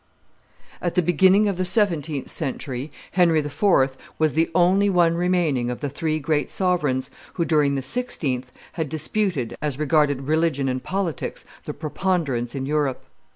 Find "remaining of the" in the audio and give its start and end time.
5.13-5.91